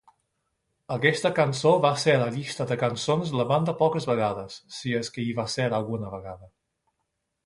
Aquesta 0.93 1.31
cançó 1.39 1.73
va 1.83 1.91
ser 2.03 2.15
a 2.15 2.21
la 2.21 2.29
llista 2.37 2.67
de 2.71 2.77
cançons 2.83 3.33
de 3.33 3.39
la 3.41 3.45
banda 3.51 3.75
poques 3.83 4.09
vegades, 4.13 4.57
si 4.79 4.95
és 5.01 5.13
que 5.19 5.27
hi 5.27 5.37
va 5.41 5.47
ser 5.57 5.69
alguna 5.81 6.11
vegada. 6.15 6.51